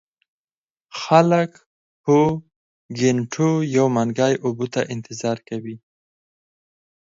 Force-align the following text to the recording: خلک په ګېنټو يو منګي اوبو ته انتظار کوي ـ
خلک 1.01 1.51
په 2.03 2.17
ګېنټو 2.99 3.49
يو 3.75 3.85
منګي 3.95 4.33
اوبو 4.45 4.65
ته 4.73 4.81
انتظار 4.93 5.37
کوي 5.49 5.75
ـ 5.79 5.83